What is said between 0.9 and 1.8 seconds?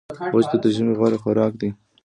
غوره خوراک دی.